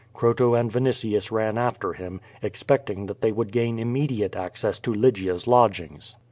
Croto 0.15 0.59
and 0.59 0.71
Vinitius 0.71 1.29
ran 1.31 1.59
after 1.59 1.93
him, 1.93 2.21
expecting 2.41 3.05
that 3.05 3.21
they 3.21 3.31
would 3.31 3.51
gain 3.51 3.77
immediate 3.77 4.35
access 4.35 4.79
to 4.79 4.91
Lygia's 4.91 5.45
lodgings. 5.45 6.15